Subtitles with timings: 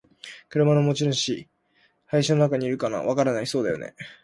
[0.49, 1.47] 「車の持ち主。
[2.07, 3.93] 林の中にいるかな？」「わからない。」「そうだよね。」